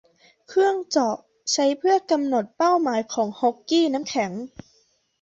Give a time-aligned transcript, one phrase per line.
[0.47, 1.15] เครื่องเจาะ
[1.51, 4.31] ใช้เพื่อกำหนดเป้าหมายของฮ็อกกี้น้ำแข็ง